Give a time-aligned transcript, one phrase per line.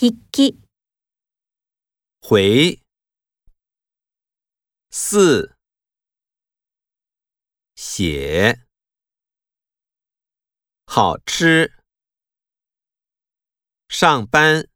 [0.00, 0.56] 笔记，
[2.22, 2.80] 回，
[4.92, 5.56] 四，
[7.74, 8.60] 写，
[10.86, 11.72] 好吃，
[13.88, 14.68] 上班。